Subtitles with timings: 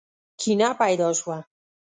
[0.39, 1.37] کینه پیدا شوه.